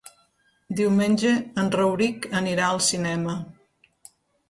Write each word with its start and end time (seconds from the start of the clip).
Diumenge 0.79 1.35
en 1.65 1.71
Rauric 1.77 2.27
anirà 2.43 2.69
al 2.73 2.85
cinema. 2.91 3.41